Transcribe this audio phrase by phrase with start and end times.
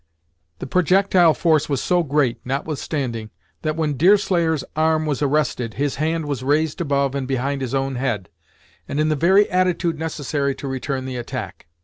[0.57, 3.29] The projectile force was so great, notwithstanding,
[3.61, 7.97] that when Deerslayer's arm was arrested, his hand was raised above and behind his own
[7.97, 8.27] head,
[8.87, 11.67] and in the very attitude necessary to return the attack.